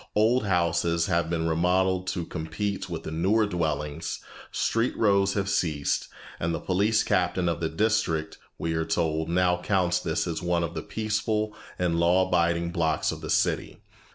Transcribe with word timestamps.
Old 0.15 0.45
houses 0.47 1.05
have 1.05 1.29
been 1.29 1.47
remodelled 1.47 2.07
to 2.07 2.25
compete 2.25 2.89
with 2.89 3.03
the 3.03 3.11
newer 3.11 3.45
dwellings, 3.45 4.19
street 4.51 4.97
rows 4.97 5.35
have 5.35 5.47
ceased, 5.47 6.07
and 6.39 6.55
the 6.55 6.59
police 6.59 7.03
captain 7.03 7.47
of 7.47 7.59
the 7.59 7.69
district, 7.69 8.39
we 8.57 8.73
are 8.73 8.83
told, 8.83 9.29
now 9.29 9.61
counts 9.61 9.99
this 9.99 10.25
as 10.25 10.41
one 10.41 10.63
of 10.63 10.73
the 10.73 10.81
peaceful 10.81 11.55
and 11.77 11.99
law 11.99 12.25
abiding 12.27 12.71
blocks 12.71 13.11
of 13.11 13.21
the 13.21 13.29
city. 13.29 13.77